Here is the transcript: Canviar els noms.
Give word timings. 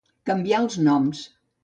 Canviar 0.29 0.61
els 0.63 0.77
noms. 0.87 1.21